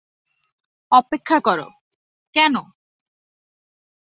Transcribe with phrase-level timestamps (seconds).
[0.91, 1.59] অপেক্ষা কর,
[2.35, 2.55] কেন?